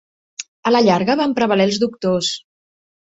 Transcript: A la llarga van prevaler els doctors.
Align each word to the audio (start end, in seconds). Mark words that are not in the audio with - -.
A 0.69 0.71
la 0.71 0.81
llarga 0.87 1.17
van 1.21 1.35
prevaler 1.41 1.71
els 1.71 1.79
doctors. 1.85 2.33